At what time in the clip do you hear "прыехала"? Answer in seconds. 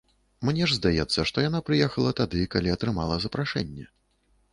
1.67-2.13